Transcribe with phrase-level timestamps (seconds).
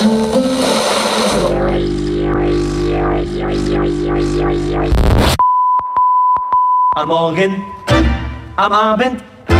[0.00, 0.06] Am
[7.08, 7.64] Morgen,
[8.56, 9.20] am Abend.
[9.48, 9.56] Du,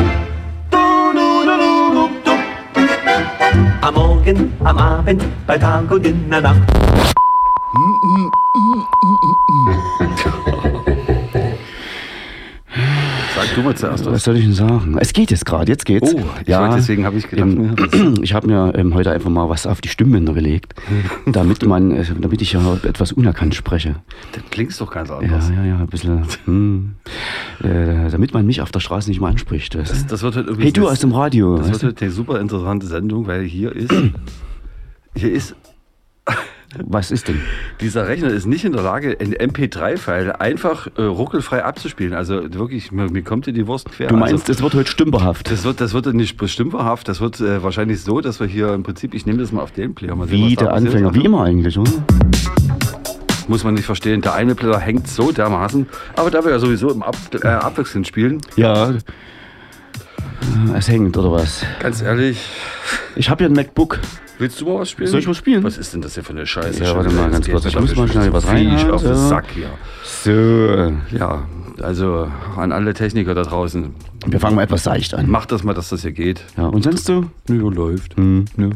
[1.13, 2.31] du, du, du, du, du.
[3.81, 6.61] Am Morgen, am Abend, bei Tag und in der Nacht.
[13.47, 14.97] Sag du mal zuerst Was soll ich denn sagen?
[14.99, 16.13] Es geht jetzt gerade, jetzt geht's.
[16.13, 19.49] Oh, ich wollte- deswegen habe ich gedacht, ähm, ich habe mir ähm, heute einfach mal
[19.49, 20.75] was auf die Stimmbänder gelegt,
[21.27, 23.97] damit man, äh, damit ich ja etwas unerkannt spreche.
[24.33, 25.51] Dann klingst doch ganz Ja, anders.
[25.55, 26.95] ja, ja, ein bisschen, hm,
[27.63, 29.75] äh, damit man mich auf der Straße nicht mal anspricht.
[29.75, 31.59] Das, das wird halt irgendwie hey, du aus dem Radio.
[31.59, 31.87] Das wird du?
[31.87, 33.93] halt eine super interessante Sendung, weil hier ist,
[35.15, 35.55] hier ist,
[36.85, 37.41] Was ist denn?
[37.81, 42.13] dieser Rechner ist nicht in der Lage, ein MP3-File einfach äh, ruckelfrei abzuspielen.
[42.13, 44.09] Also wirklich, mir, mir kommt dir die Wurst quer.
[44.09, 45.51] Du meinst, also, es wird heute stümperhaft.
[45.51, 48.83] das wird, das wird nicht stümperhaft, das wird äh, wahrscheinlich so, dass wir hier im
[48.83, 50.15] Prinzip, ich nehme das mal auf den Player.
[50.15, 50.73] Mal sehen, Wie der.
[50.75, 51.91] Anfänger, wie immer eigentlich, oder?
[53.49, 54.21] Muss man nicht verstehen.
[54.21, 58.07] Der eine Player hängt so dermaßen, aber da wir ja sowieso im Ab äh, Abwechselnd
[58.07, 58.93] spielen, Ja.
[60.75, 61.65] Es hängt, oder was?
[61.81, 62.39] ganz ehrlich,
[63.17, 63.99] Ich habe ja ein MacBook.
[64.39, 65.09] willst du mal was spielen?
[65.11, 65.63] Soll ich was spielen?
[65.65, 66.83] Was ist denn das hier für eine Scheiße?
[66.85, 67.65] Ja, warte mal ganz kurz.
[67.65, 69.29] Ich muss mal schnell was Viech reinhauen, auf den so.
[69.29, 69.71] Sack hier.
[70.05, 71.17] So.
[71.17, 71.45] Ja,
[71.83, 73.95] also an alle Techniker da draußen,
[74.27, 75.31] Wir fangen mal etwas seicht an.
[75.31, 76.45] macht das mal, dass das hier geht.
[76.57, 77.25] Ja, und sonst so?
[77.49, 78.17] Nö, läuft.
[78.17, 78.47] Hm.
[78.57, 78.71] Nö.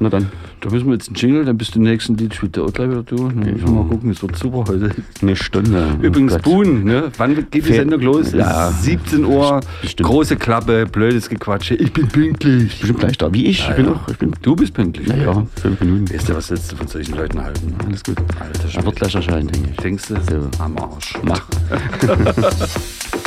[0.00, 0.28] Na dann.
[0.60, 2.72] Da müssen wir jetzt einen Jingle, dann bist du im nächsten Lied spielt der auch
[2.72, 3.16] gleich wieder du.
[3.16, 4.90] Dann müssen wir mal gucken, es wird super heute.
[5.20, 5.96] Eine Stunde.
[6.00, 6.38] Übrigens, Oh.
[6.38, 7.10] Boon, ne?
[7.18, 8.32] wann geht die Sendung los?
[8.32, 8.70] Ja.
[8.70, 10.08] Es ist 17 Uhr, Bestimmt.
[10.08, 11.74] große Klappe, blödes Gequatsche.
[11.74, 12.78] Ich bin pünktlich.
[12.80, 13.32] Bestimmt gleich da.
[13.32, 13.68] Wie ich.
[13.68, 13.92] ich bin ja.
[13.92, 14.08] auch.
[14.08, 14.32] Ich bin.
[14.42, 15.08] Du bist pünktlich.
[15.08, 16.10] Ja, ja, fünf Minuten.
[16.12, 17.74] Weißt du, was willst du von solchen Leuten halten?
[17.86, 18.16] Alles gut.
[18.40, 18.86] Alter Er Schwede.
[18.86, 19.76] wird gleich erscheinen, denke ich.
[19.76, 20.14] Denkst du?
[20.14, 20.48] So.
[20.62, 21.14] Am Arsch.
[21.22, 21.42] Mach.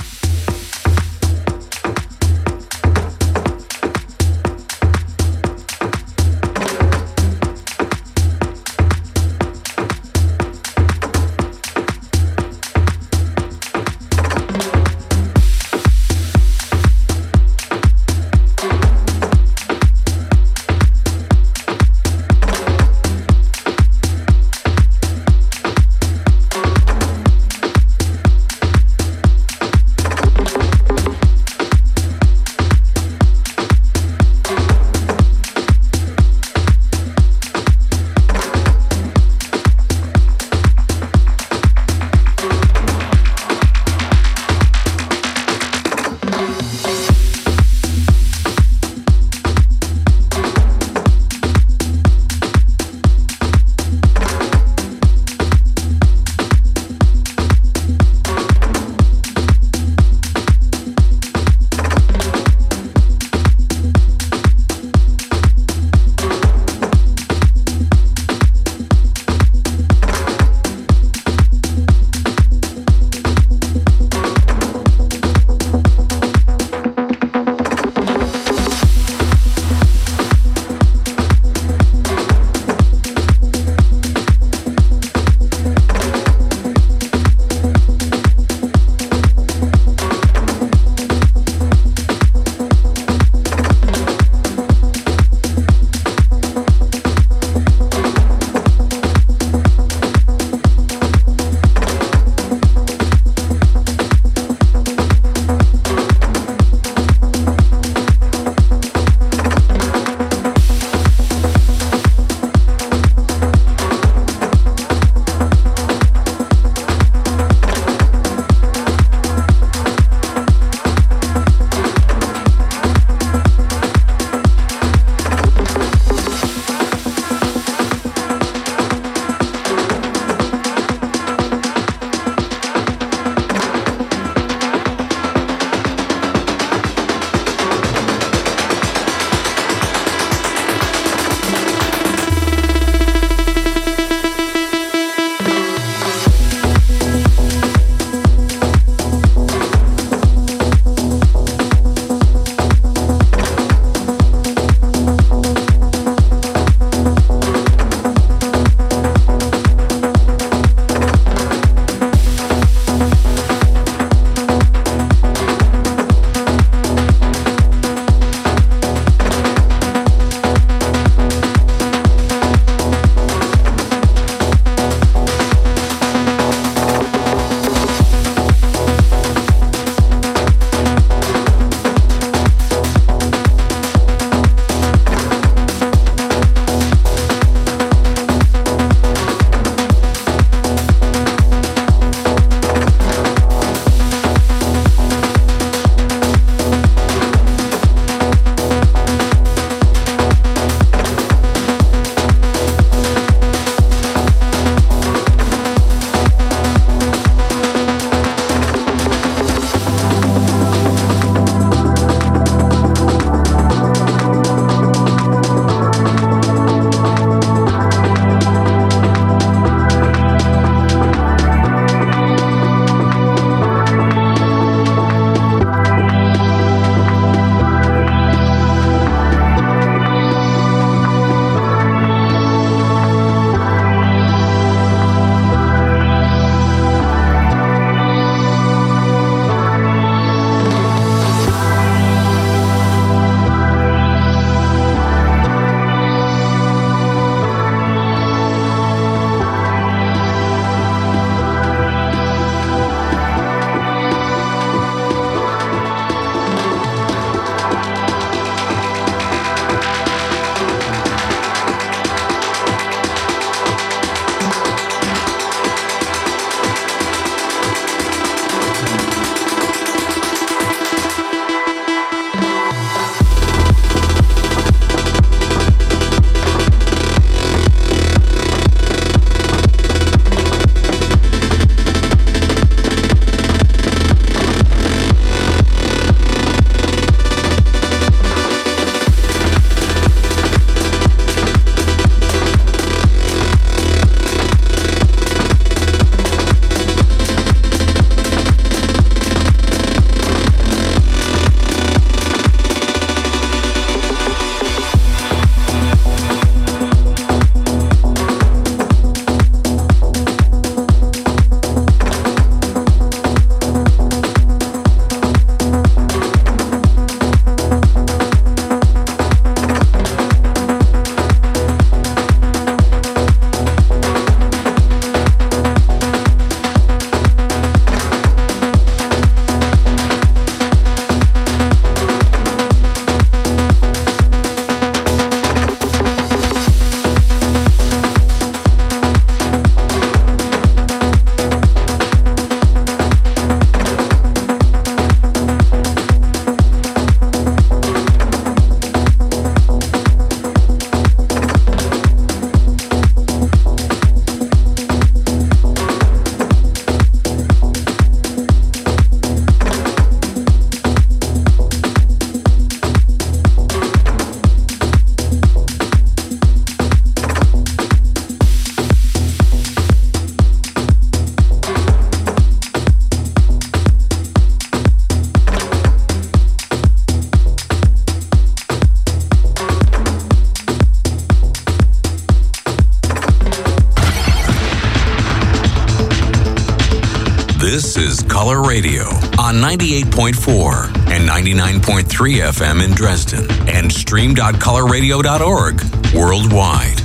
[389.75, 392.03] 98.4 and 99.3
[392.48, 395.83] FM in Dresden and stream.colorradio.org
[396.15, 397.01] worldwide.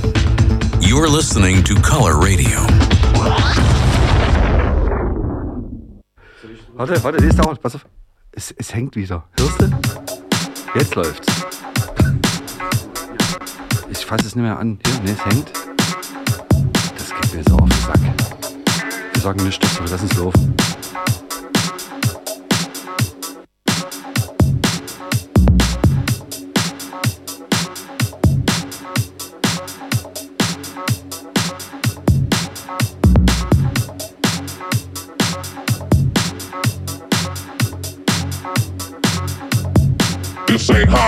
[0.81, 2.61] You're listening to Color Radio.
[6.75, 7.61] Warte, warte, das dauert.
[7.61, 7.85] Pass auf.
[8.31, 9.25] Es, es hängt wieder.
[9.37, 9.69] Hörst du?
[10.77, 11.27] Jetzt läuft's.
[13.91, 14.79] Ich fasse es nicht mehr an.
[14.87, 15.51] Hier, ne, es hängt.
[16.97, 17.99] Das geht mir so auf den Sack.
[19.13, 20.60] Wir sagen nichts dazu, lass uns laufen.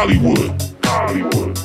[0.02, 0.60] Hollywood.
[0.84, 1.56] Hollywood.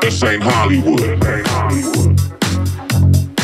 [0.00, 1.00] This ain't Hollywood.
[1.00, 2.20] This ain't Hollywood.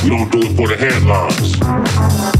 [0.03, 2.40] We don't do it for the headlines.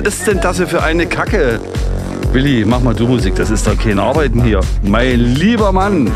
[0.00, 1.60] Ist denn das hier für eine Kacke?
[2.32, 4.60] Willi, mach mal du Musik, das ist doch kein Arbeiten hier.
[4.82, 6.10] Mein lieber Mann.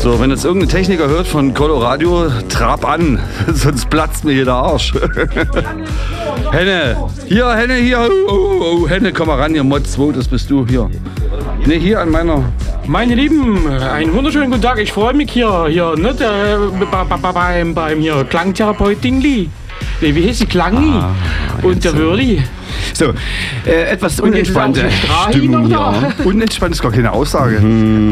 [0.00, 3.20] So, wenn jetzt irgendein Techniker hört von Colorado, trab an,
[3.52, 4.92] sonst platzt mir hier der Arsch.
[6.52, 10.28] Henne, hier, Henne, hier, oh, oh, oh, Henne, komm mal ran, hier, Mod 2, das
[10.28, 10.90] bist du, hier.
[11.64, 12.42] Ne, hier an meiner,
[12.86, 14.78] Meine Lieben, einen wunderschönen guten Tag.
[14.80, 16.12] Ich freue mich hier, hier ne,
[16.90, 19.48] bei, beim, beim hier Klangtherapeut Dingli.
[20.02, 20.90] Nee, wie heißt die Klangi?
[20.98, 21.14] Ah,
[21.62, 22.42] und der Würli.
[22.92, 23.12] So,
[23.64, 24.88] äh, etwas ist unentspannte
[25.30, 26.12] Stimmung da.
[26.24, 27.62] unentspannt ist gar keine Aussage.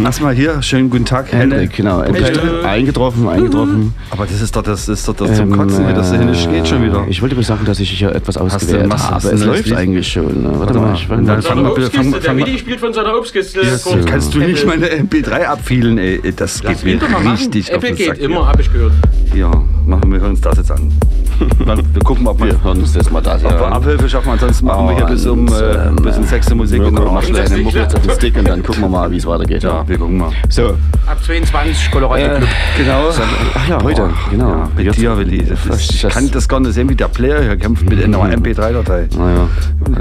[0.05, 1.57] Erstmal hier, schönen guten Tag, Henne.
[1.57, 2.01] Hendrik, genau.
[2.03, 3.93] Äh, eingetroffen, eingetroffen.
[4.11, 6.69] Aber das ist doch das, ist doch das zum Ähm, Kotzen, wie das nicht geht
[6.69, 7.05] schon wieder.
[7.09, 9.23] Ich wollte mir sagen, dass ich hier etwas ausgewählt habe.
[9.23, 10.43] das Es läuft eigentlich schon.
[10.45, 10.49] Ne?
[10.61, 12.47] Warte, Warte mal, mal, ich und dann fang mal bitte, fang, der fang mal.
[12.47, 13.63] Willi spielt von seiner Obstkiste.
[13.63, 14.07] Jetzt kurz.
[14.07, 14.79] kannst du nicht Apple.
[14.79, 16.21] meine MP3 abfielen, ey.
[16.37, 17.37] Das geht mir Will doch mal machen.
[17.37, 18.19] richtig auf Apple den geht Sack.
[18.19, 18.93] immer, habe ich gehört.
[19.35, 19.51] Ja,
[19.87, 20.93] machen wir uns das jetzt an.
[21.67, 23.73] Dann, wir gucken, ob wir, Wir hören uns das mal das ob wir an.
[23.75, 24.31] Abhilfe schaffen.
[24.31, 26.81] Ansonsten machen wir hier bis um, äh, ähm, bis um 6 Uhr Musik.
[26.81, 29.11] Mirko, und mach dann- schnell eine Mucke auf den Stick und dann gucken wir mal,
[29.11, 29.63] wie es weitergeht.
[29.63, 30.31] Ja, wir gucken mal.
[30.49, 30.69] So,
[31.07, 32.49] Ab 22 Colorado äh, Club.
[32.77, 33.09] Genau.
[33.55, 34.49] ach ja, heute, genau.
[34.51, 35.45] Ja, mit Jetzt- dir, Willi.
[35.79, 39.09] Ich das- kann das gar nicht sehen, wie der Player hier kämpft mit einer MP3-Datei.
[39.17, 39.49] Naja,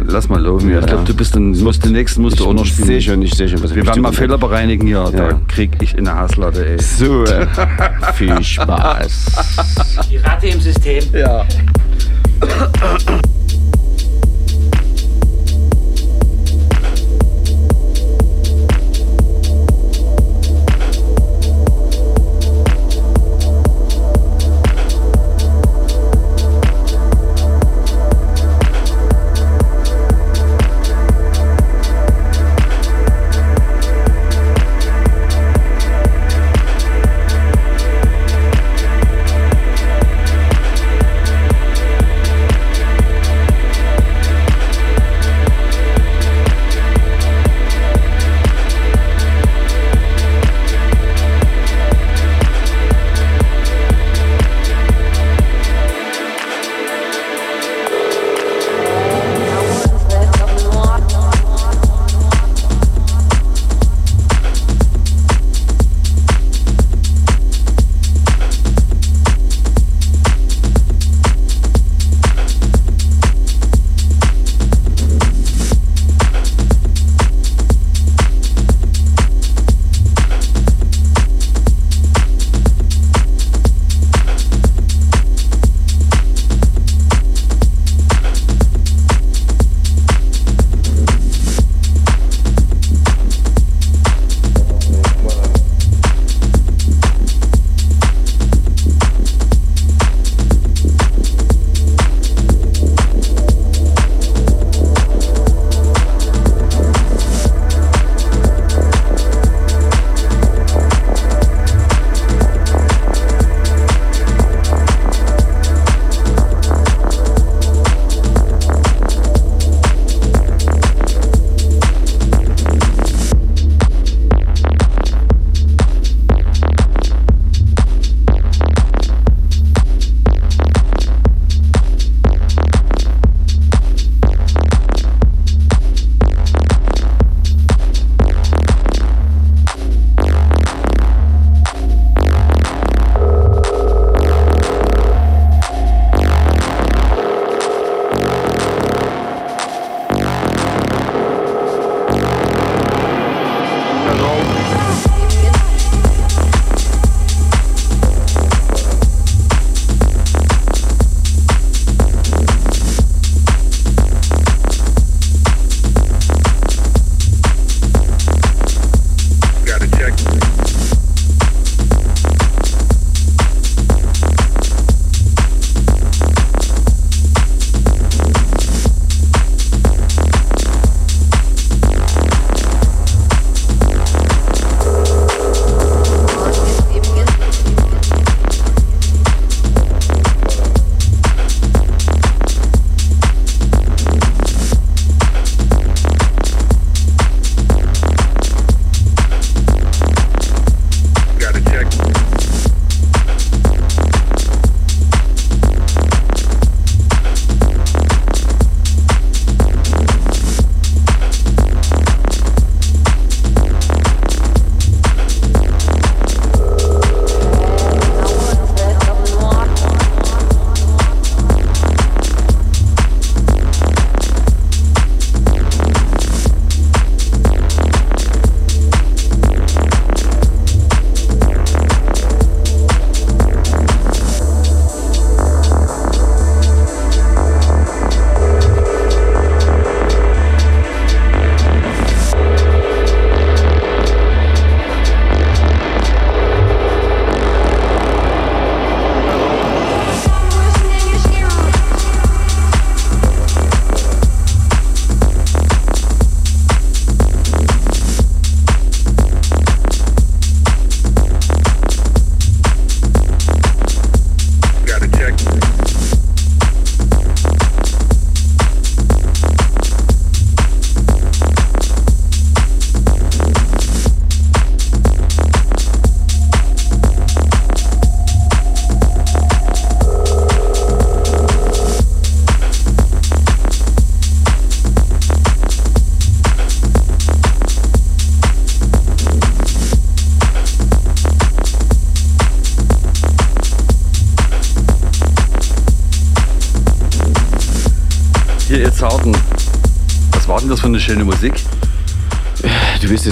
[0.08, 0.69] Lass mal laufen.
[0.72, 0.79] Ja.
[0.79, 3.01] Ich glaube, du bist dann, musst den nächsten musst du auch noch ich sehe spielen.
[3.01, 5.10] schon, ich sehe schon, was Wir werden mal Fehler bereinigen hier.
[5.12, 5.41] Da Ja.
[5.48, 6.79] krieg ich in der Hasslatte, ey.
[6.81, 7.24] So,
[8.15, 9.25] viel Spaß.
[10.12, 11.03] Die Ratte im System.
[11.13, 11.28] Ja.
[11.29, 11.45] Ihr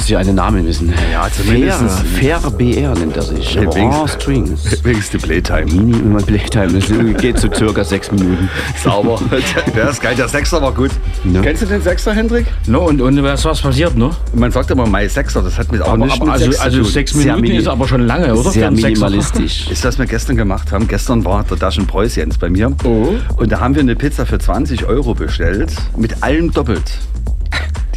[0.07, 0.93] Jetzt hier einen Namen wissen.
[1.11, 1.91] Ja, zumindestens.
[2.17, 3.55] Fair, Fair BR nennt er sich.
[3.55, 4.63] Ja, oh, Strings.
[4.85, 5.65] Wenigstens die Playtime.
[5.65, 6.79] Minimal Playtime.
[6.79, 8.49] Das geht so circa sechs Minuten.
[8.81, 9.19] Sauber.
[9.75, 10.15] Der ist geil.
[10.15, 10.91] Der Sechser war gut.
[11.25, 11.41] Ja.
[11.41, 12.45] Kennst du den Sechser, Hendrik?
[12.67, 14.11] No, und, und was, was passiert, ne?
[14.33, 15.41] Man sagt immer Mai Sechser.
[15.41, 17.57] Das hat mit auch Aber, nichts aber mit also, also zu sechs Sehr Minuten mini-
[17.57, 18.49] ist aber schon lange, oder?
[18.49, 19.69] Sehr minimalistisch.
[19.69, 20.87] Ist, was wir gestern gemacht haben.
[20.87, 22.71] Gestern war der Daschen Preuß Jens bei mir.
[22.85, 23.09] Oh.
[23.35, 25.73] Und da haben wir eine Pizza für 20 Euro bestellt.
[25.97, 26.93] Mit allem doppelt.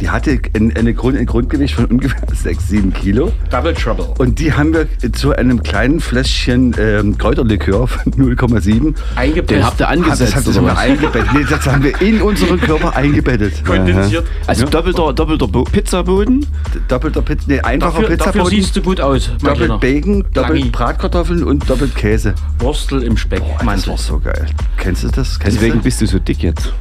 [0.01, 3.31] Die hatte ein, eine Grund, ein Grundgewicht von ungefähr 6, 7 Kilo.
[3.51, 4.07] Double Trouble.
[4.17, 8.95] Und die haben wir zu einem kleinen Fläschchen ähm, Kräuterlikör von 0,7.
[9.15, 9.51] Eingepresst.
[9.51, 10.79] Den habt ihr angesetzt, das, das oder haben wir was?
[10.79, 11.33] eingebettet.
[11.33, 13.63] Nee, das haben wir in unseren Körper eingebettet.
[13.63, 14.25] kondensiert.
[14.47, 16.45] Also doppelter, doppelter Bo Pizzaboden.
[16.87, 18.57] Doppelter Pizza, nee, einfacher Dafür, dafür Pizzaboden.
[18.57, 19.79] siehst du gut aus, Doppelt.
[19.79, 20.69] Bacon, doppelt Langi.
[20.71, 22.33] Bratkartoffeln und doppelt Käse.
[22.59, 23.43] Wurstel im Speck.
[23.57, 23.89] Das Mantel.
[23.91, 24.47] war so geil.
[24.77, 25.39] Kennst du das?
[25.39, 25.83] Kennst Deswegen du?
[25.83, 26.73] bist du so dick jetzt.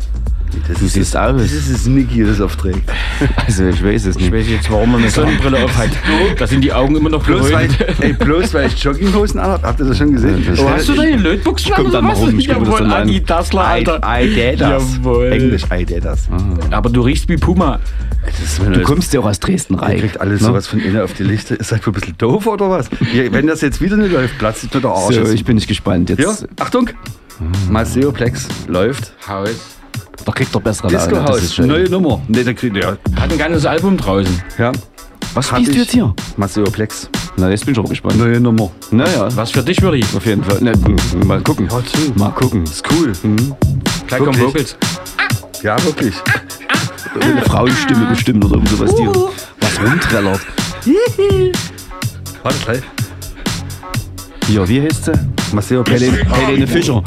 [0.69, 1.41] Das du ist siehst das, aus.
[1.43, 2.83] Das ist das Niki, das aufträgt.
[3.47, 4.33] Also ich weiß es Ich nicht.
[4.33, 5.91] weiß jetzt, warum man eine Sonnenbrille auf hat.
[6.39, 7.69] Da sind die Augen immer noch Bloß weil,
[8.01, 10.43] ey, bloß weil ich Jogginghosen anhab, habt ihr das schon gesehen?
[10.45, 12.79] Ja, das- Oh, hast du deine Lötbuchsen Ich komm dann mal rum, ich das Jawohl,
[12.79, 13.03] dann an.
[13.03, 14.01] Adidasler, Alter.
[14.05, 14.83] I, I did das.
[14.97, 15.33] Jawohl.
[15.33, 16.29] Englisch, I did das.
[16.71, 17.79] Aber du riechst wie Puma.
[18.25, 19.99] Das Du das- kommst ja auch aus Dresden Ihr rein.
[19.99, 21.55] kriegt alles sowas von innen auf die Lichte.
[21.57, 22.89] Ist halt ein bisschen doof oder was?
[23.31, 25.15] Wenn das jetzt wieder nicht läuft, platzt mir der Arsch.
[25.17, 26.11] So, ich bin nicht gespannt.
[26.11, 26.91] ja, Jetzt, Achtung!
[27.69, 29.13] Maseoplex läuft.
[29.27, 29.51] Haus.
[30.25, 31.27] Da kriegt er bessere Disco Laune.
[31.27, 32.21] Das ist House, neue Nummer.
[32.29, 32.91] Ne, da kriegt ja.
[33.19, 34.43] Hat ein ganzes Album draußen.
[34.59, 34.73] ja.
[35.35, 36.13] Was spielst du jetzt hier?
[36.37, 37.09] Maseoplex.
[37.37, 38.19] Na, jetzt bin ich auch gespannt.
[38.19, 38.69] Neue Nummer.
[38.91, 40.05] Naja, Was für dich, Willi?
[40.17, 40.59] auf jeden Fall.
[40.61, 40.73] Na,
[41.25, 41.71] mal gucken.
[41.71, 41.99] Hör zu.
[42.17, 42.65] Mal gucken.
[42.65, 43.13] Ist cool.
[44.09, 44.41] Gleich kommen?
[44.41, 44.77] Vocals.
[45.63, 46.15] Ja, wirklich.
[47.21, 48.93] Eine Frauenstimme bestimmt oder irgend sowas.
[48.97, 50.41] Die was rumträllert.
[52.43, 52.83] Warte gleich.
[54.49, 55.13] Hier, wie heißt sie?
[55.53, 56.01] Maseoplex.
[56.01, 57.03] Helene, Helene Fischer.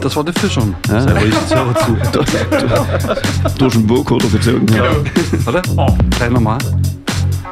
[0.00, 0.62] Das war der Fischer.
[0.88, 0.98] Ja.
[1.04, 1.96] Ruhig, jetzt höre zu.
[2.12, 4.66] Durch- Durch den Vocoder gezogen.
[4.74, 4.84] Ja.
[5.44, 5.62] Warte.
[6.16, 6.58] Gleich nochmal.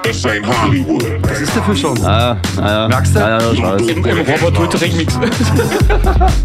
[0.02, 1.92] Das ist der Fischer.
[2.04, 2.88] Ah, ah, ja.
[2.88, 3.18] Merkst du?
[3.20, 3.82] Ja, ja, ich weiß.
[3.82, 5.18] Im, im Robert Hood Remix.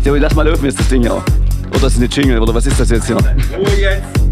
[0.03, 1.13] So, lass mal laufen jetzt das Ding ja.
[1.13, 3.15] Oder ist es eine Jingle oder was ist das jetzt hier?
[3.15, 4.22] Ruhe jetzt.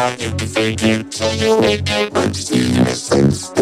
[0.00, 3.52] how you the thinking till you wake up and see innocence.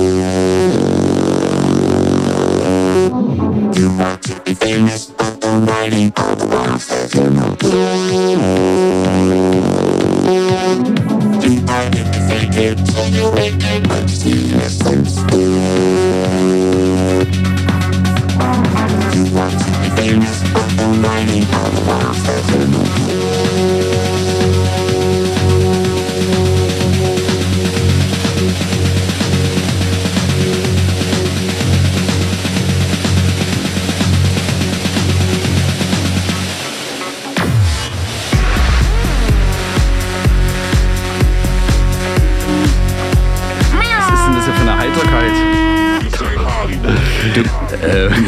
[3.76, 7.72] You want to be famous, but the writing on the wall says you're not good.
[11.42, 14.38] You might be thinking till you wake up and see.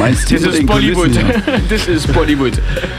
[0.00, 1.10] Meinst Das ist Bollywood.
[1.68, 2.54] Das ist Bollywood.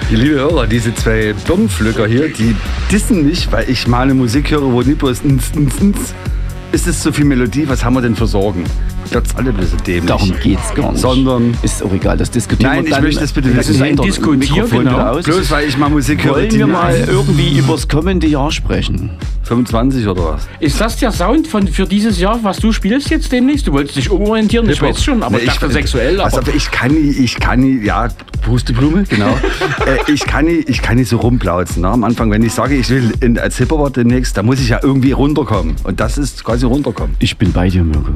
[0.10, 2.56] Liebe Hörer, diese zwei Birnenpflücker hier, die
[2.92, 6.14] dissen mich, weil ich mal eine Musik höre, wo nicht bloß ns, ns, ns.
[6.72, 7.68] Ist es so viel Melodie?
[7.68, 8.64] Was haben wir denn für Sorgen?
[9.10, 10.06] Glotzt alle bloß dämlich.
[10.06, 11.02] Darum geht's gar nicht.
[11.02, 13.76] Sondern Ist auch egal, das diskutieren Nein, wir ich möchte das bitte Das wissen.
[13.76, 14.98] ist Ein ein Diskutier, Mikrofon genau.
[14.98, 15.26] aus.
[15.26, 19.10] bloß weil ich mal Musik höre, Wollen wir mal irgendwie übers kommende Jahr sprechen?
[19.44, 20.48] 25 oder was?
[20.62, 23.68] Ist das der Sound von, für dieses Jahr, was du spielst jetzt demnächst?
[23.68, 26.22] Du wolltest dich umorientieren, ich weiß schon, aber Nee, ich dachte sexuell.
[26.22, 28.08] Aber auf, ich kann ich kann ja,
[28.44, 29.28] Pusteblume, genau.
[29.86, 31.82] äh, ich, kann ich kann nicht so rumplauzen.
[31.82, 31.90] Ne?
[31.90, 34.80] Am Anfang, wenn ich sage, ich will in, als Hipper demnächst, da muss ich ja
[34.82, 35.76] irgendwie runterkommen.
[35.84, 37.16] Und das ist quasi runterkommen.
[37.20, 38.12] Ich bin bei dir, Mirko.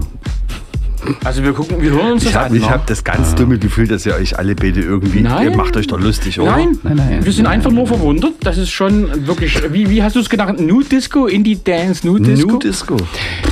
[1.23, 2.59] Also wir gucken, wir hören uns das Ich habe an.
[2.61, 2.69] ne?
[2.69, 5.51] hab das ganz dumme Gefühl, dass ihr euch alle beide irgendwie, Nein.
[5.51, 6.51] ihr macht euch doch lustig, oder?
[6.51, 7.25] Nein, Nein, nein.
[7.25, 8.33] wir sind einfach nur verwundert.
[8.41, 10.59] Das ist schon wirklich, wie, wie hast du es genannt?
[10.59, 12.51] Nude Disco, Indie Dance, Nude Disco?
[12.51, 12.97] New Disco.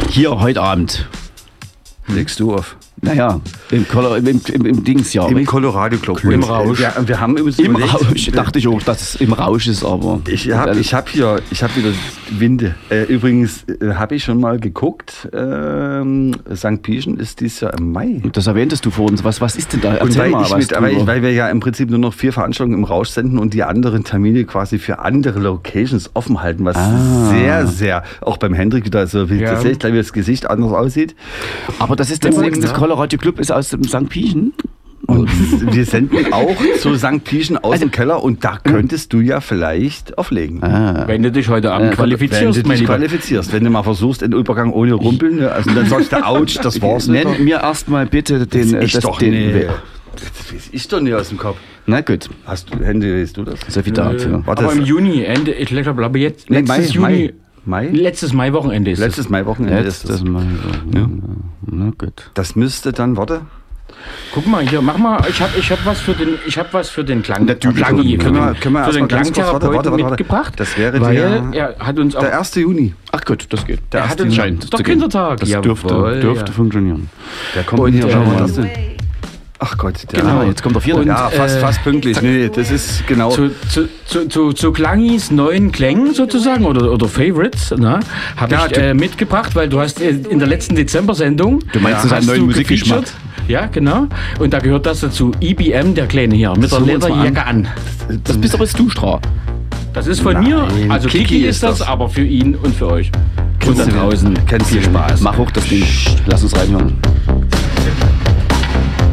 [0.09, 1.07] Hier heute Abend.
[2.07, 2.75] Legst du auf.
[3.03, 3.39] Naja,
[3.71, 5.27] im, Colo- im, im, im Dings ja.
[5.27, 6.23] Im Colorado Club.
[6.23, 6.79] Im Und, Rausch.
[6.79, 8.31] Wir, wir haben übrigens Im überlegt- Rausch.
[8.31, 10.21] Dachte ich auch, dass es im Rausch ist, aber.
[10.27, 11.89] Ich habe ich hab hier, ich habe wieder
[12.31, 12.75] Winde.
[12.89, 15.27] Äh, übrigens äh, habe ich schon mal geguckt.
[15.33, 16.81] Ähm, St.
[16.81, 18.21] Pieschen ist dieses Jahr im Mai.
[18.31, 19.23] Das erwähntest du vor uns.
[19.23, 19.91] Was, was ist denn da?
[19.91, 22.13] Und Erzähl weil, mal ich mit, weil, ich, weil wir ja im Prinzip nur noch
[22.13, 26.65] vier Veranstaltungen im Rausch senden und die anderen Termine quasi für andere Locations offen halten,
[26.65, 27.29] was Ah.
[27.29, 29.51] sehr, sehr, auch beim Hendrik wieder so, wie, Ja.
[29.51, 31.15] das sehe ich gleich, wie das Gesicht anders aussieht.
[31.79, 32.95] Aber das ist der Und, nächste ja.
[32.95, 34.09] Colorado Club ist aus dem St.
[34.09, 34.53] Pieschen.
[35.05, 35.29] Und
[35.75, 37.23] wir senden auch zu St.
[37.25, 40.63] Pieschen aus Also- dem Keller und da könntest du ja vielleicht auflegen.
[40.63, 41.03] Ah.
[41.07, 42.93] Wenn du dich heute Abend Wenn qualifizierst, du mein dich Lieber.
[42.95, 46.45] qualifizierst, wenn du mal versuchst, den Übergang ohne Rumpeln, ne, also dann sagst du, ouch,
[46.61, 47.25] das war's nicht.
[47.25, 48.75] Nenn mir erstmal bitte den.
[48.75, 49.67] äh, ich doch den nicht.
[50.15, 51.57] Das weiß ich doch nicht aus dem Kopf.
[51.85, 53.59] Na gut, Hast du, Hände, weißt du das?
[53.67, 54.31] so viel dazu.
[54.31, 57.33] War Aber das im Juni, Ende, ich glaube, aber jetzt, Nee, letztes Mai, Juni, Mai?
[57.65, 57.87] Mai?
[57.89, 60.23] letztes Mai-Wochenende ist Letztes Mai-Wochenende ist Letztes das.
[60.23, 60.45] Mal.
[60.93, 61.09] Ja.
[61.65, 62.29] Na gut.
[62.33, 63.41] Das müsste dann, warte.
[64.33, 66.89] Guck mal hier, mach mal, ich habe ich hab was für den, ich habe was
[66.89, 68.17] für den Klang, Typ- Klang Können für wir-
[68.55, 70.03] können wir für den Klangtherapeuten warte, warte, warte.
[70.05, 70.53] mitgebracht.
[70.57, 72.55] Das wäre der- er hat uns Der 1.
[72.61, 72.93] Juni.
[73.11, 73.79] Ach gut, das geht.
[73.93, 74.35] Der er hat uns.
[74.35, 74.83] Scheint gehen.
[74.83, 75.39] Kindertag.
[75.41, 76.51] Das dürfte, dürfte ja.
[76.51, 77.09] funktionieren.
[77.55, 78.09] Der kommt Und, hier.
[78.09, 78.69] Schauen wir äh, mal denn.
[79.65, 80.99] Ach Gott, der Genau, jetzt kommt der vierte.
[81.01, 82.21] Und, Ja, fast, äh, fast pünktlich.
[82.21, 83.31] Nee, das ist genau.
[83.31, 88.01] Zu, zu, zu, zu, zu Klangis neuen Klängen sozusagen oder, oder Favorites ne,
[88.35, 92.11] habe Ja, ich äh, mitgebracht, weil du hast äh, in der letzten Dezember-Sendung Du meinst,
[92.11, 93.05] ja, neuer du Musikgeschmack?
[93.47, 94.07] Ja, genau.
[94.39, 95.31] Und da gehört das dazu.
[95.41, 97.67] IBM, der Kleine hier, mit der uns mal Lederjacke an.
[98.25, 99.19] Das bist aber du, Stra.
[99.93, 100.67] Das ist von Nein, mir.
[100.89, 101.87] Also Kiki Kiki ist das, das.
[101.87, 103.11] aber für ihn und für euch.
[103.65, 104.37] Und da draußen.
[104.45, 105.21] Kennst viel du- Spaß.
[105.21, 105.85] Mach hoch das Ding.
[106.25, 106.97] Lass uns reinhören.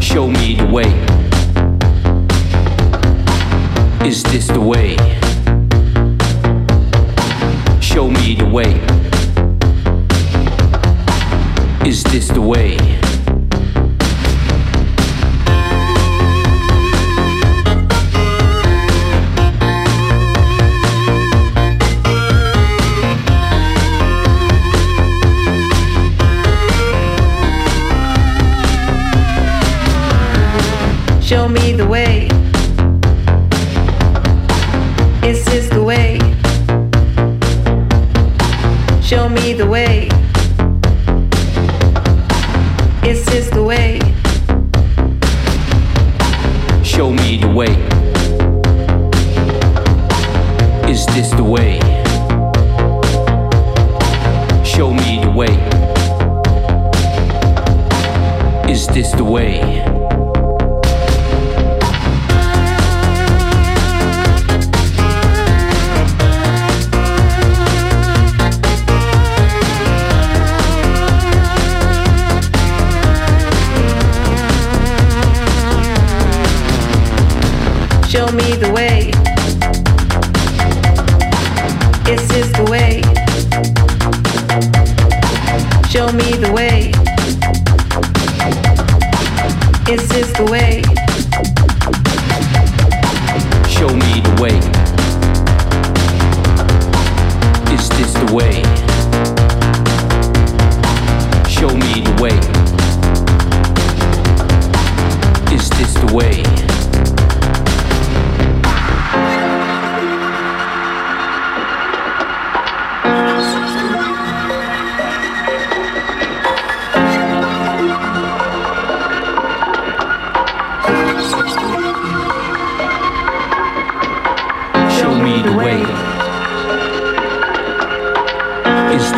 [0.01, 0.91] Show me the way.
[4.07, 4.97] Is this the way?
[7.81, 8.75] Show me the way.
[11.89, 13.10] Is this the way?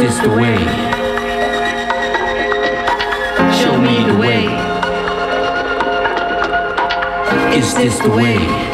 [0.02, 0.58] is the way.
[3.60, 4.46] Show me the way.
[7.56, 8.71] Is this the way?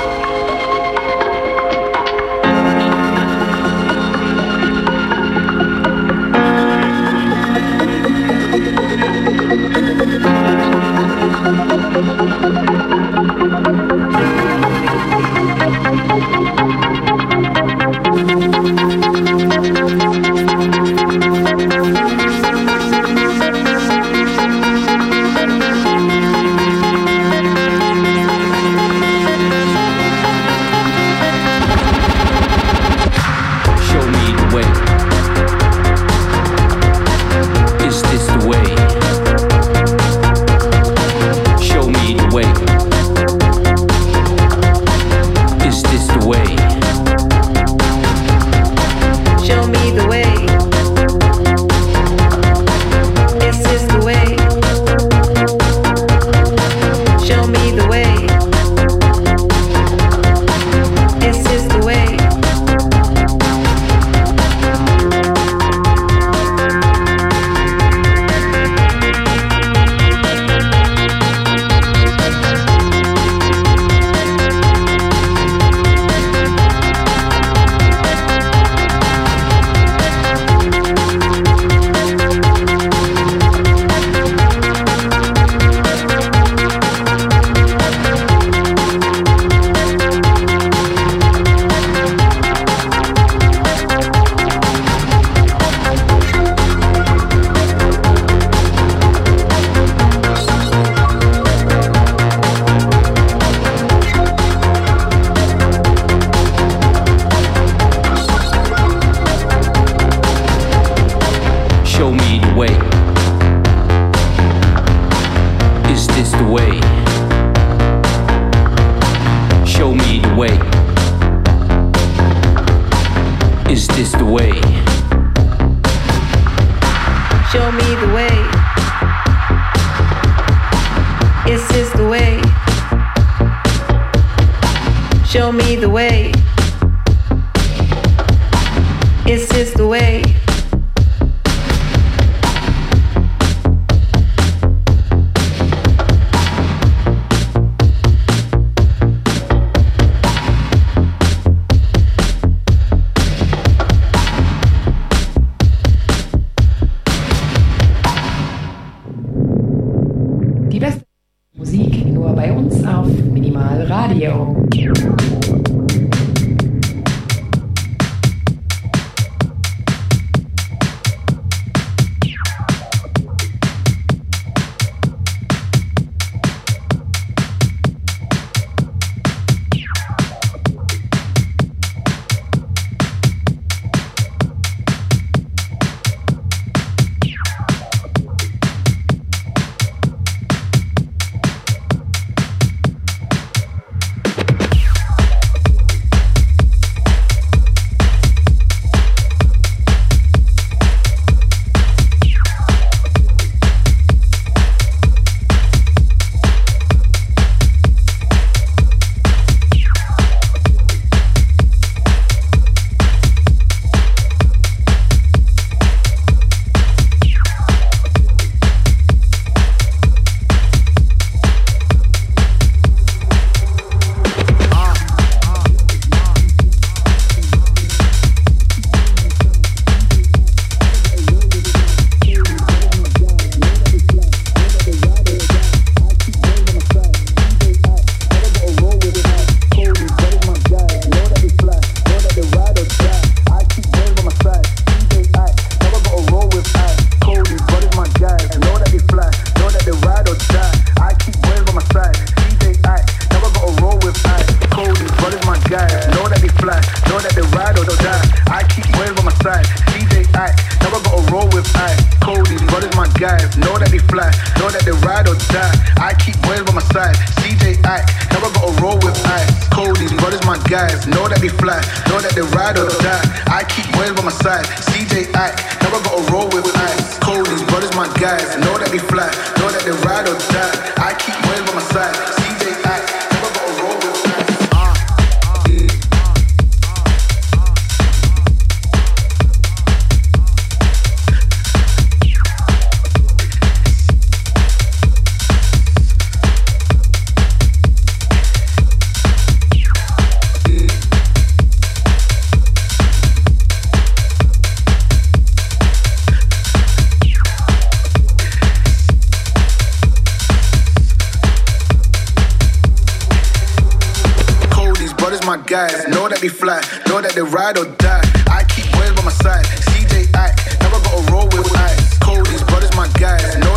[319.29, 319.65] My side.
[319.93, 320.49] CJ I
[320.81, 322.19] never got a roll with ice.
[322.19, 323.68] Cody's brothers, my guys, know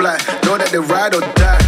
[0.00, 1.59] fly, know that they ride or die.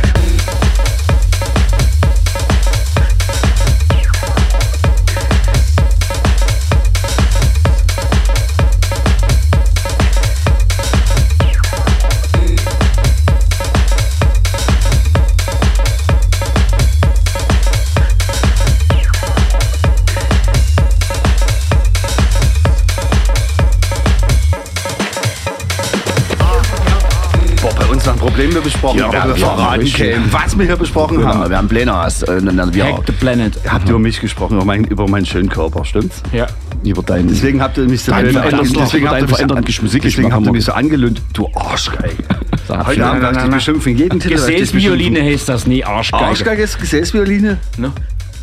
[28.82, 31.50] Besprochen, Ja, wir- wir verraten haben keinem, was wir hier besprochen Genau, haben.
[31.50, 32.22] wir haben Pläne aus.
[32.22, 33.54] Äh, na, wir, Hack the Planet.
[33.64, 36.22] Ihr habt über mich gesprochen, über, mein, über meinen schönen Körper, stimmt's?
[36.32, 36.46] Ja.
[36.84, 37.28] über deinen.
[37.28, 41.48] Deswegen habt ihr mich so Dein deswegen habt ihr mich, haben ihr so angelöhnt, du
[41.54, 42.24] Arschgeige.
[42.68, 46.24] Heute Abend darf ich dich beschimpfen, jeden Titel Gesäßvioline heißt das, nee, Arschgeige.
[46.24, 47.58] Arschgeige ist Gesäßvioline?
[47.78, 47.92] Ne?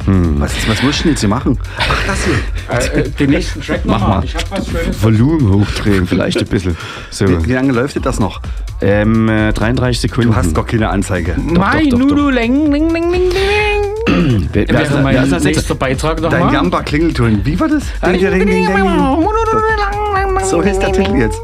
[0.06, 1.60] Was, was musst du denn jetzt hier machen?
[1.78, 2.96] Ach, das hier.
[2.96, 4.18] Äh, äh, den nächsten Track Mach nochmal.
[4.20, 4.26] mal.
[4.26, 5.04] Ich hab was Schönes.
[5.04, 6.78] Volumen hochdrehen, vielleicht ein bisschen.
[7.12, 7.28] So.
[7.28, 8.42] Wie, wie lange läuft das noch?
[8.82, 10.32] Ähm, äh, 33 Sekunden.
[10.32, 11.36] Du hast gar keine Anzeige.
[11.38, 12.08] Mein doch, doch.
[12.08, 14.50] Nudu Leng, Ling, Ling, Ling, Ling.
[14.54, 15.56] Wer, wer, ist, wer mein ist das jetzt?
[15.58, 16.54] nächster Beitrag Dein nochmal.
[16.54, 17.42] Jamba Klingelton.
[17.46, 17.84] Wie war das?
[18.06, 20.46] Ding, ding, ding, ding, ding.
[20.46, 21.40] So heißt der Titel jetzt.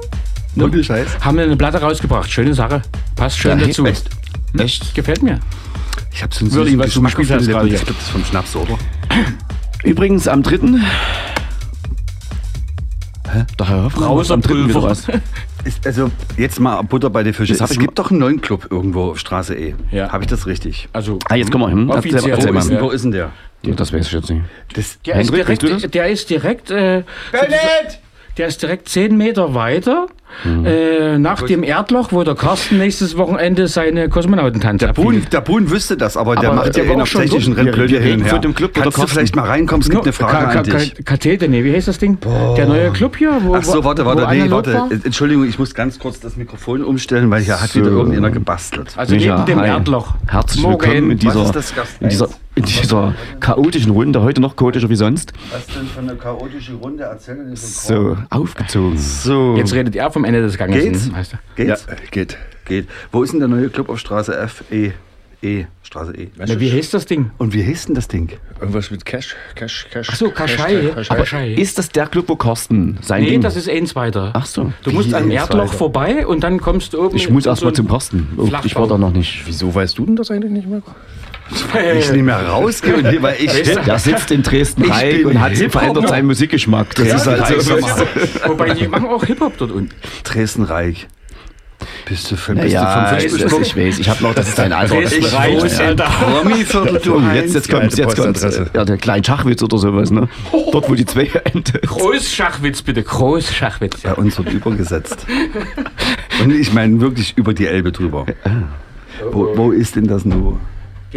[0.58, 1.08] Ohne Scheiß.
[1.22, 2.32] Haben wir eine Platte rausgebracht.
[2.32, 2.82] Schöne Sache.
[3.16, 3.86] Passt schön Ja, dazu.
[3.86, 4.10] echt?
[4.58, 4.96] Echt?
[4.96, 5.40] Gefällt mir.
[6.12, 7.60] Ich hab so einen süßen was du Geschmack auf gespielt den hast Lippen.
[7.70, 8.78] gerade Das gibt es vom Schnaps, oder?
[9.84, 10.52] Übrigens am 3.
[13.32, 13.46] Hä?
[13.60, 14.70] Der Herr Hoffmann Raus am am 3.
[14.70, 15.08] wieder was.
[15.66, 17.58] Ist, also, jetzt mal Butter bei den Fischen.
[17.60, 19.74] Es gibt doch einen neuen Club irgendwo auf Straße E.
[19.92, 20.12] Ja.
[20.12, 20.88] Habe ich das richtig?
[20.94, 21.90] Also, Ah, jetzt komm mal hin.
[21.90, 22.34] Erzähl, Offiziell.
[22.36, 22.60] erzähl Wo mal.
[22.60, 23.32] ist, denn- wo ist denn der?
[23.64, 24.44] Ja, das weiß ich jetzt nicht.
[24.76, 26.70] Das, der, ist Hendrik, du direkt, der ist direkt.
[26.70, 27.04] Äh,
[28.38, 30.08] der ist direkt 10 Meter weiter.
[30.44, 30.66] Mhm.
[30.66, 35.34] Äh, nach dem Erdloch, wo der Carsten nächstes Wochenende seine Kosmonautentanz der, Boon, abhielt.
[35.34, 37.54] der Boon wüsste das, aber, der Aber macht der ja war eh schon technischen.
[37.54, 38.40] Rennblöde hin und her.
[38.40, 39.82] dem Club, Kannst du Carsten- vielleicht mal reinkommen?
[39.82, 40.96] Es gibt eine Frage Ka- an dich.
[40.96, 42.18] Ka- Kathete, nee, wie heißt das Ding?
[42.58, 43.32] Der neue Club hier?
[43.42, 44.74] Wo, Ach so, warte, wo warte, nee, warte.
[44.74, 44.90] war?
[44.92, 47.80] Entschuldigung, ich muss ganz kurz das Mikrofon umstellen, weil hier hat So.
[47.80, 48.94] wieder irgendjemand gebastelt.
[48.98, 49.68] Also Micha, neben dem hi.
[49.70, 50.16] Erdloch.
[50.28, 50.82] Herzlich Morgen.
[50.82, 54.56] willkommen in Was dieser, ist das, Gast in dieser, in dieser chaotischen Runde, heute noch
[54.56, 58.98] chaotischer wie sonst, Was denn für eine chaotische Runde erzählen denn so aufgezogen.
[58.98, 59.56] So.
[59.58, 60.84] Jetzt redet er vom Ende des Ganges.
[60.84, 61.12] Geht's?
[61.14, 61.40] Heißt er.
[61.56, 61.86] Geht's?
[61.90, 62.38] Ja, geht.
[62.66, 62.88] Geht.
[63.12, 64.64] Wo ist denn der neue Club auf Straße F?
[64.72, 64.92] E.
[65.42, 65.66] E.
[65.84, 66.30] Straße E.
[66.38, 67.30] Na, wie heißt das Ding?
[67.38, 68.32] Und wie heißt denn das Ding?
[68.60, 70.10] Irgendwas mit Cash, Cash, Cash.
[70.10, 70.92] Achso, Kaschai.
[70.92, 71.54] Aber Kaschai.
[71.54, 73.42] Ist das der Club, wo Carsten sein Nee, Ding?
[73.42, 74.32] das ist eins weiter.
[74.34, 74.74] Ach so.
[74.84, 75.74] Du musst am Erdloch weiter?
[75.74, 77.16] vorbei und dann kommst du oben.
[77.16, 78.28] Ich muss in erst mal so zum.
[78.38, 79.44] Oh, ich war da noch nicht.
[79.46, 80.82] Wieso weißt du denn das eigentlich nicht mehr?
[82.00, 83.52] Ich nicht mehr rausgehe, und- weil ich.
[83.64, 86.96] Der sitzt in Ich Dresden-Reich bin und hat verändert seinen Musikgeschmack.
[86.96, 87.76] Das ist halt so.
[88.48, 89.94] Wobei die machen auch Hip-Hop dort unten.
[90.24, 91.08] Dresden-Reich.
[92.08, 94.00] Bist du, von, bist Ja, du ich, vom weiß.
[94.00, 94.96] Ich habe noch, das ist dein Alter.
[94.96, 95.94] Dresden Ich Reich, weiß, ja.
[95.96, 100.30] Promi-Viertel, du jetzt, jetzt kommt, jetzt kommt ja, der kleine Schachwitz oder sowas, ne?
[100.72, 101.82] Dort, wo die zwei endet.
[101.82, 104.02] Großschachwitz bitte, Großschachwitz.
[104.02, 105.26] Bei uns wird übergesetzt.
[106.44, 108.26] Und ich meine wirklich über die Elbe drüber.
[109.32, 110.60] Wo, wo ist denn das nur?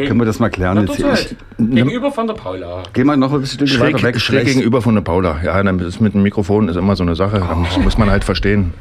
[0.07, 0.77] Können wir das mal klären?
[0.77, 1.37] Na, Jetzt halt.
[1.59, 2.83] Gegenüber von der Paula.
[2.93, 4.21] Geh mal noch ein bisschen Schräg, weiter weg.
[4.21, 4.53] schräg rechts.
[4.55, 5.41] gegenüber von der Paula.
[5.45, 7.39] Ja, dann ist mit dem Mikrofon ist immer so eine Sache.
[7.41, 8.73] Da muss, muss man halt verstehen.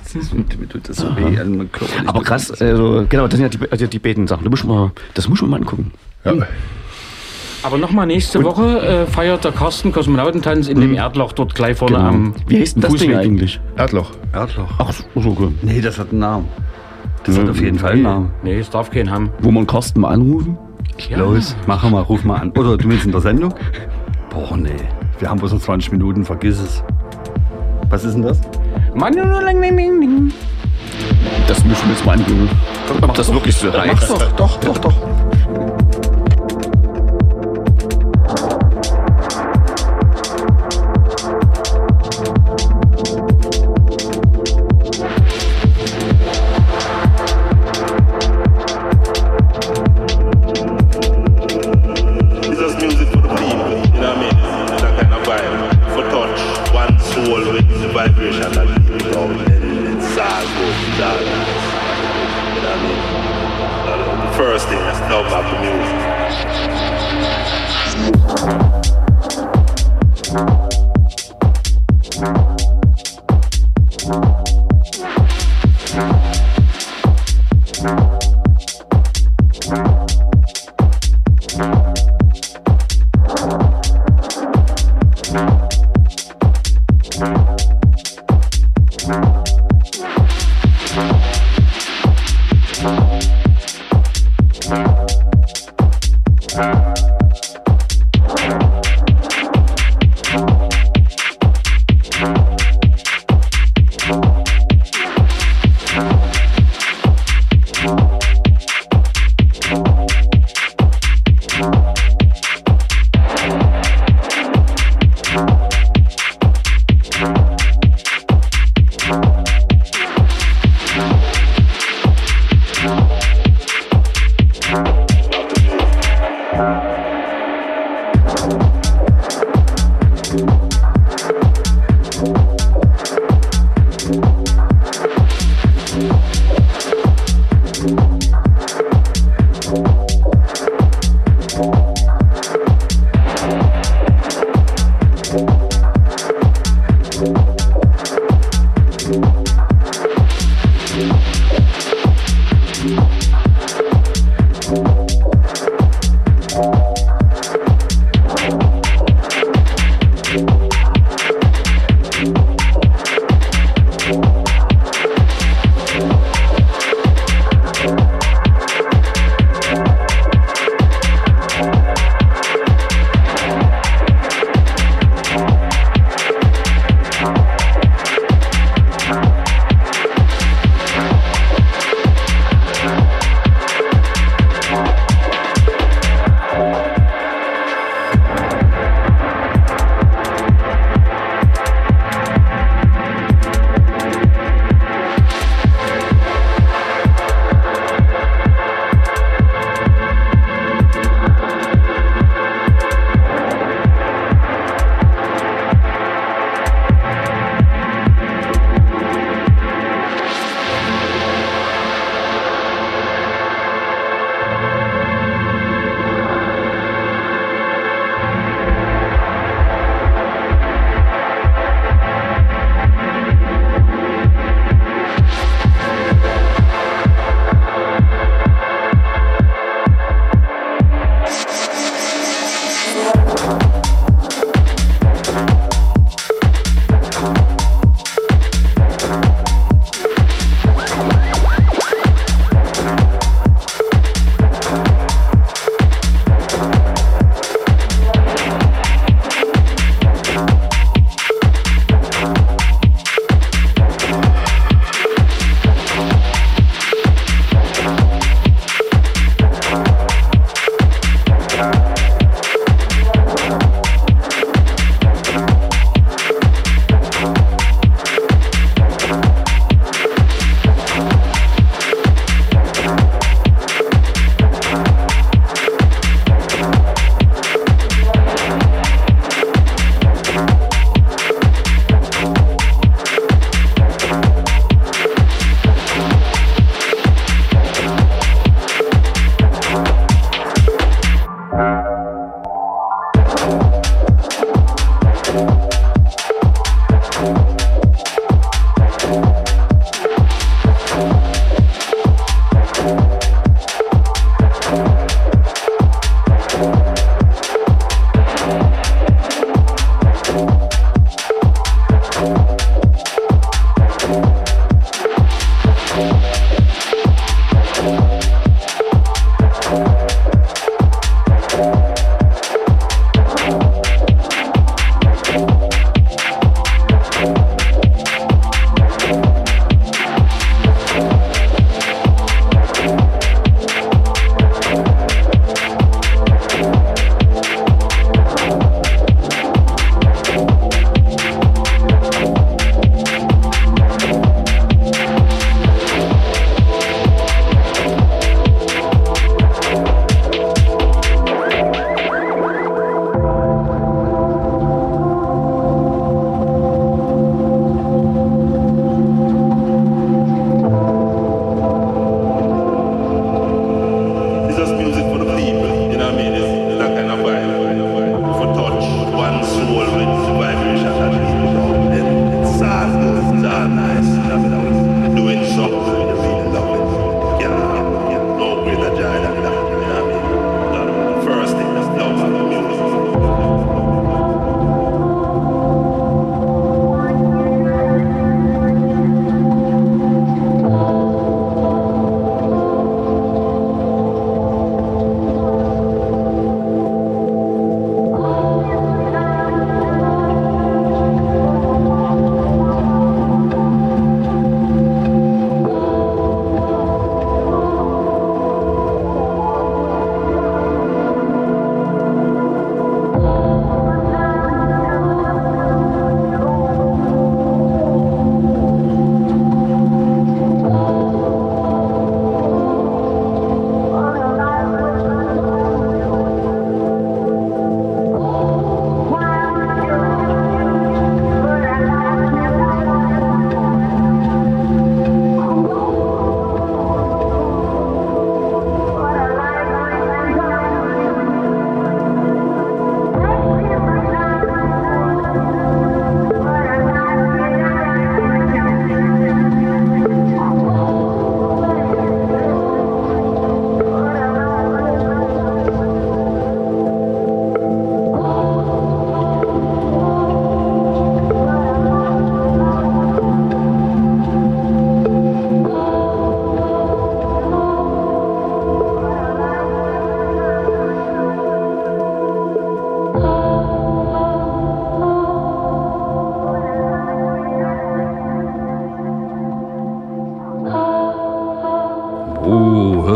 [0.83, 1.07] Das so?
[2.05, 4.43] Aber krass, also, genau, das sind ja die, also die beiden Sachen.
[4.43, 5.91] Du musst mal, das muss man mal angucken.
[6.23, 6.33] Ja.
[7.63, 11.97] Aber nochmal nächste Woche äh, feiert der Carsten Kosmonautentanz in dem Erdloch dort gleich vorne
[11.97, 12.07] Genau.
[12.09, 13.17] am Wie heißt denn das Ding Fußweg.
[13.25, 13.59] eigentlich?
[13.75, 14.11] Erdloch.
[14.31, 14.69] Erdloch.
[14.77, 15.49] Ach, so, okay.
[15.63, 16.47] Nee, das hat einen Namen.
[17.23, 18.31] Das hat auf jeden Fall einen Namen.
[18.43, 19.31] Nee, es darf keinen haben.
[19.39, 20.57] Wo man Carsten mal anrufen?
[21.09, 21.19] Ja.
[21.19, 22.51] Los, mach mal, ruf mal an.
[22.51, 23.53] Oder du willst in der Sendung?
[24.29, 24.71] Boah, nee.
[25.19, 26.83] Wir haben bloß noch 20 Minuten, vergiss es.
[27.89, 28.41] Was ist denn das?
[31.47, 32.49] Das müssen wir jetzt mal angucken.
[33.01, 34.09] Ob das wirklich so heißt.
[34.09, 34.93] Doch, doch, doch, doch.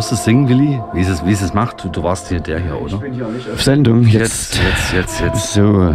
[0.02, 0.80] Hörst du es singen, Willi?
[0.94, 1.84] Wie es, es- wie es es macht?
[1.84, 3.00] Du, du warst hier der hier, oder?
[3.54, 4.56] Auf Sendung jetzt.
[4.58, 5.54] Jetzt, jetzt, jetzt, jetzt.
[5.54, 5.94] So,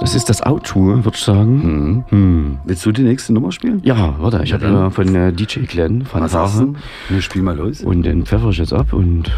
[0.00, 2.04] das ist das Outro, würde ich sagen.
[2.08, 2.58] Hm.
[2.64, 3.80] Willst du die nächste Nummer spielen?
[3.84, 6.66] Ja, warte, ich Ja, habe von äh, DJ Glenn, von Was hast Sache.
[6.66, 6.74] du?
[7.14, 7.82] Wir spielen mal los.
[7.82, 9.30] Und den pfeffer ich jetzt ab und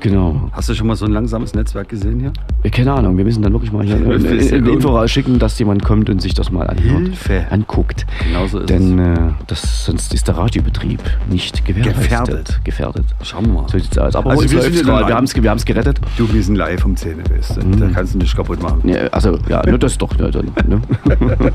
[0.00, 0.48] genau.
[0.52, 2.32] Hast du schon mal so ein langsames Netzwerk gesehen hier?
[2.62, 5.58] Äh, Keine Ahnung, wir müssen dann wirklich mal hier ist eine ja Info rausschicken, dass
[5.58, 7.46] jemand kommt und sich das mal anhört, Hilfe.
[7.50, 8.06] anguckt.
[8.24, 12.02] Genauso ist Denn äh, das, sonst ist der Radiobetrieb nicht gewährleistet.
[12.02, 12.60] Gefährdet.
[12.64, 13.04] Gefährdet.
[13.20, 13.28] es.
[13.28, 13.68] Schauen wir mal.
[13.68, 14.14] So sieht's aus.
[14.16, 15.06] Aber Also wir sind gerade.
[15.06, 16.00] wir haben es wir haben's gerettet.
[16.16, 17.60] Du, wir sind live vom Zähne, weißt du.
[17.76, 18.88] Da kannst du nicht kaputt machen.
[18.88, 20.16] Ja, also, ja, nur das doch.
[20.18, 20.80] Ja, dann, ne?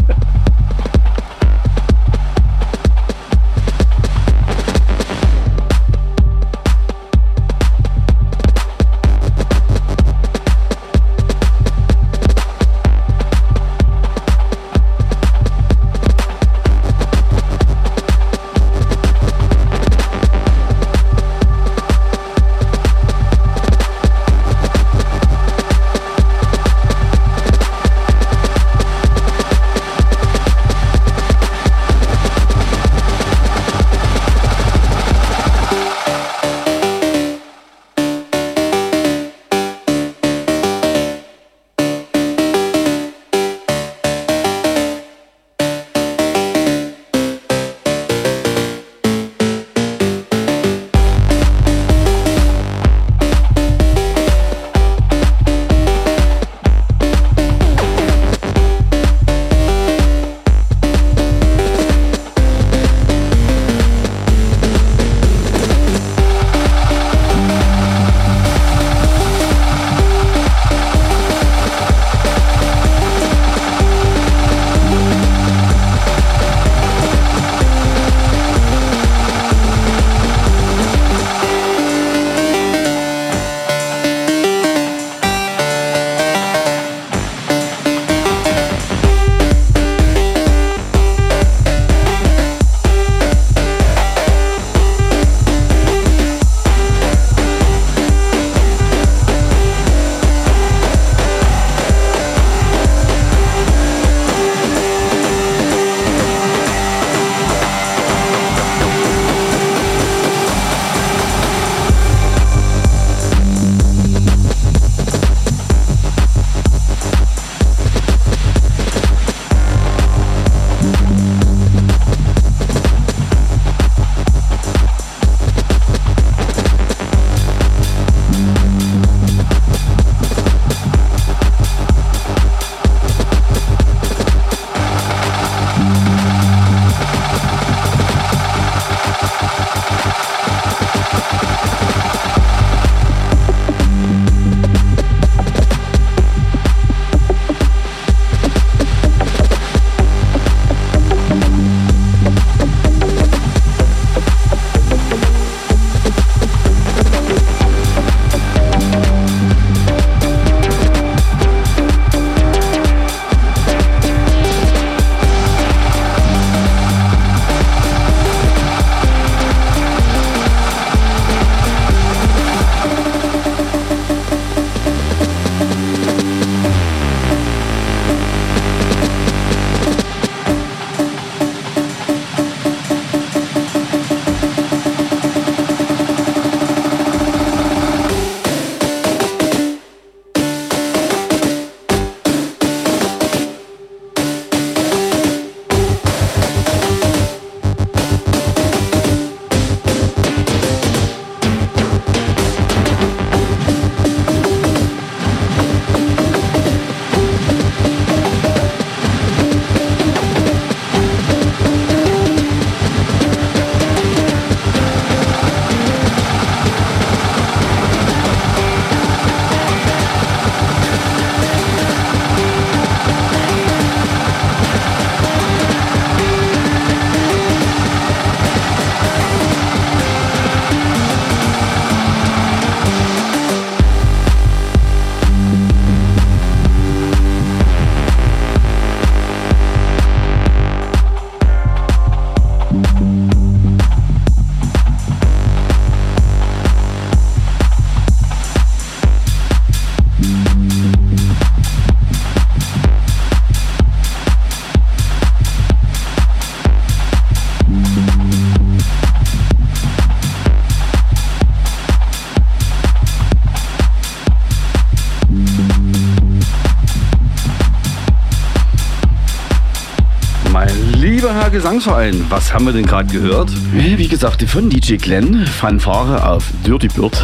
[271.55, 273.49] Gesangsverein, was haben wir denn gerade gehört?
[273.71, 277.23] Wie gesagt, von DJ Glenn, Fanfare auf Dirty Bird.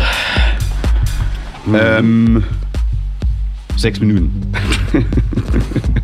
[1.73, 2.41] Ähm,
[3.75, 4.53] sechs Minuten.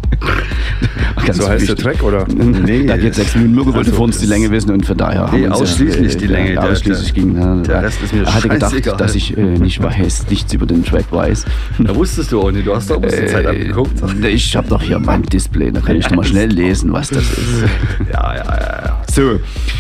[1.28, 1.84] Ganz So heißt der wichtig.
[1.84, 2.25] Track, oder?
[2.36, 3.53] Nee, da geht sechs Minuten.
[3.55, 6.15] Mirko wollte Also, vor uns die Länge wissen und von daher haben Nee, uns, ausschließlich
[6.15, 6.53] äh, die Länge.
[6.53, 7.36] Ja, Der- ausschließlich der- ging.
[7.38, 8.97] Ja, der Rest ist mir er hatte gedacht, scheißegal.
[8.97, 11.45] dass ich äh, nicht weiß, nichts über den Track weiß.
[11.80, 13.91] Da wusstest du auch nicht, du hast doch bloß die Zeit abgeguckt.
[14.23, 17.09] Äh, ich habe doch hier mein Display, da kann ich noch mal schnell lesen, was
[17.09, 17.63] das ist.
[18.11, 19.01] Ja, ja, ja, ja.
[19.13, 19.39] So,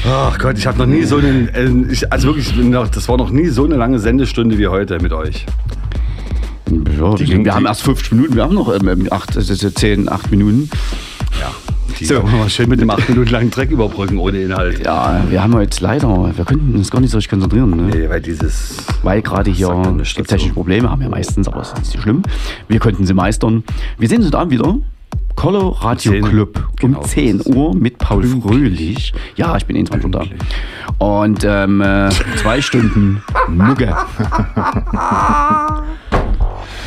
[0.09, 1.49] Ach Gott, ich habe noch nie so einen,
[1.87, 2.51] äh, ich, also wirklich,
[2.93, 5.45] das war noch nie so eine lange Sendestunde wie heute mit euch.
[6.69, 10.09] Ja, wir, wir haben erst 50 Minuten, wir haben noch ähm, acht, also so 10,
[10.09, 10.69] 8 Minuten.
[11.39, 11.51] Ja.
[11.99, 12.15] Die So.
[12.15, 14.85] wir mal schön mit dem 8 Minuten langen Dreck überbrücken ohne Inhalt.
[14.85, 17.71] Ja, wir haben heute leider, wir könnten uns gar nicht so richtig konzentrieren.
[17.71, 17.83] Ne?
[17.93, 18.77] Nee, weil dieses.
[19.03, 19.69] Weil gerade hier
[20.15, 22.21] gibt technische Probleme, haben wir meistens, aber das ist nicht so schlimm.
[22.67, 23.63] Wir konnten sie meistern.
[23.97, 24.77] Wir sehen uns Abend wieder.
[25.35, 26.25] Collo Radio 10.
[26.25, 29.13] Club Genau, um 10 Uhr mit Paul Fröhlich.
[29.35, 30.23] Ja, ich bin eh 20 schon da.
[30.97, 33.95] Und ähm, äh, zwei Stunden Mugge.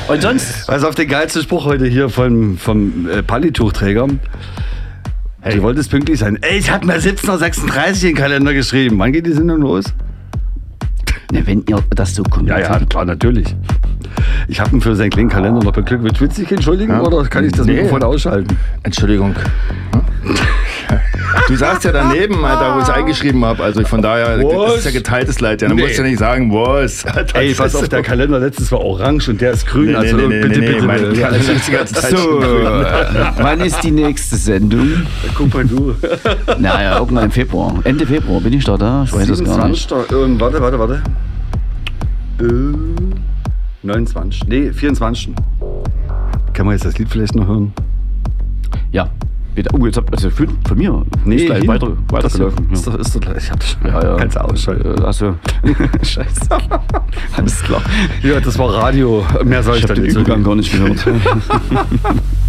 [0.09, 0.69] Und sonst?
[0.69, 4.09] Also auf den geilsten Spruch heute hier vom, vom äh, Pallituchträger.
[5.43, 5.57] Hey.
[5.57, 6.39] Du wolltest pünktlich sein.
[6.43, 8.99] Ey, ich hab mir 17.36 Uhr in den Kalender geschrieben.
[8.99, 9.85] Wann geht die Sendung los?
[11.33, 12.49] Ne, wenn ihr das so kommt.
[12.49, 13.55] Ja, ja, klar, natürlich.
[14.49, 16.03] Ich habe ihn für seinen kleinen Kalender noch beglückt.
[16.03, 17.01] Willst du dich entschuldigen Ja.
[17.03, 17.75] oder kann ich das Nee.
[17.75, 18.57] Mikrofon ausschalten?
[18.83, 19.35] Entschuldigung.
[21.49, 23.63] Du saßt ja daneben, Alter, wo ich es eingeschrieben habe.
[23.63, 25.63] Also von daher, das ist ja geteiltes Leid.
[25.63, 25.69] Ja.
[25.69, 25.83] Du Nee.
[25.83, 27.05] musst ja nicht sagen, was.
[27.35, 29.87] Ey, pass auf, der Kalender letztes war orange und der ist grün.
[29.91, 30.99] Nee, also nee, nee, bitte, nee, bitte, mein
[31.61, 32.67] Zeit So, schon grün.
[33.39, 34.89] wann ist die nächste Sendung?
[35.37, 35.95] Guck mal du.
[36.59, 37.75] Naja, irgendwann im Februar.
[37.85, 39.05] Ende Februar bin ich da, da?
[39.05, 39.89] Ich weiß es gar nicht.
[39.89, 40.17] 27.
[40.25, 41.03] Ähm, warte, warte, warte.
[42.41, 42.45] Äh,
[43.83, 44.43] 29.
[44.49, 45.31] Nee, 24.
[46.53, 47.73] Kann man jetzt das Lied vielleicht noch hören?
[48.93, 49.09] Ja.
[49.55, 49.71] Bitte.
[49.75, 51.05] Oh, jetzt habt also von, von mir.
[51.27, 52.69] ist gleich weiter, weitergelaufen.
[52.71, 53.37] Das ist doch, ist doch.
[53.37, 53.87] Ich hab das schon.
[53.87, 54.17] Ja, ja.
[54.17, 55.03] Kannst du ausschalten.
[55.03, 55.35] Äh, Achso.
[56.03, 56.49] Scheiße.
[57.37, 57.83] Alles klar.
[58.23, 59.25] Ja, das war Radio.
[59.45, 61.07] Mehr soll ich, Ich da habe den nicht Übergang gar nicht gehört.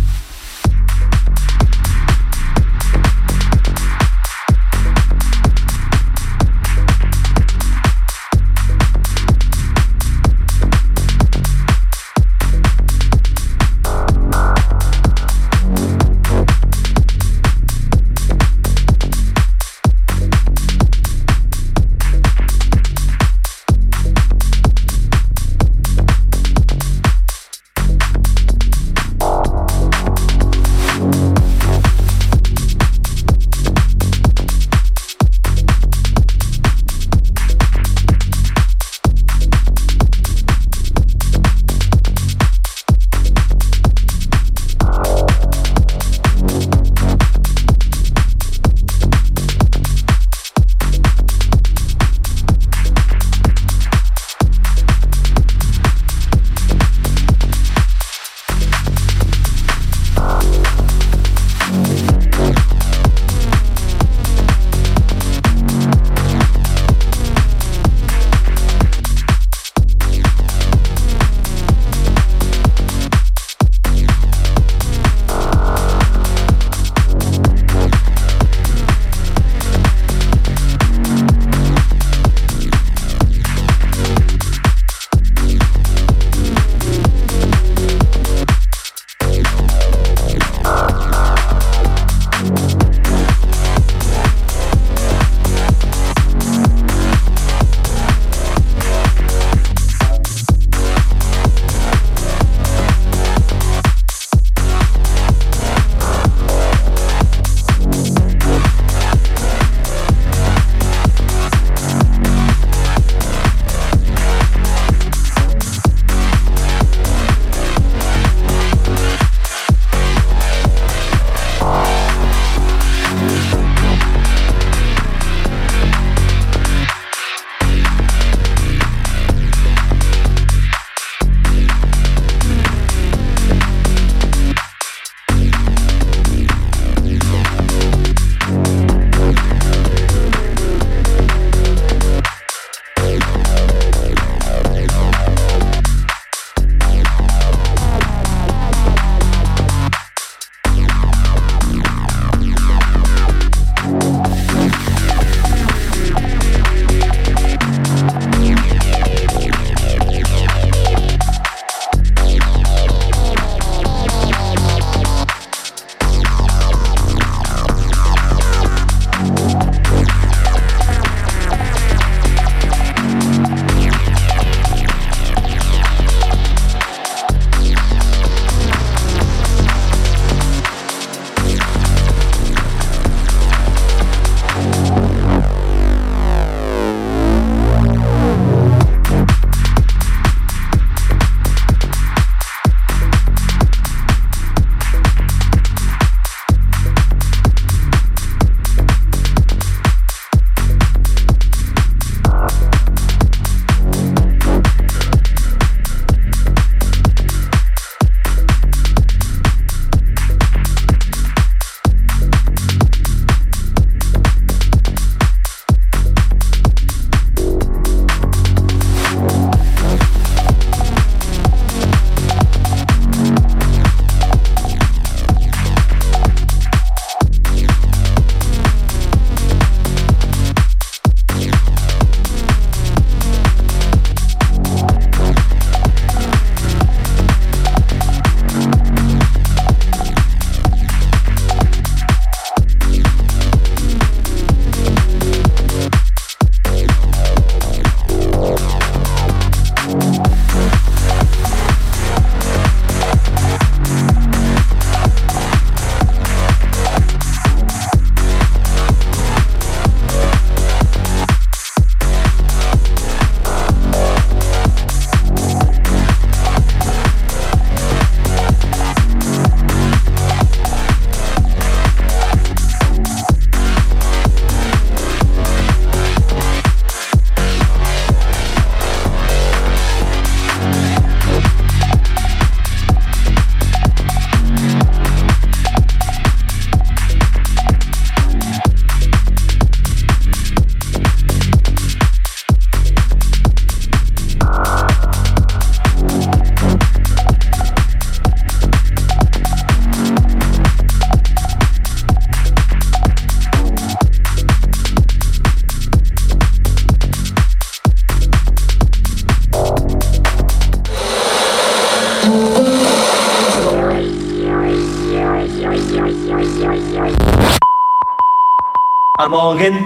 [319.33, 319.80] am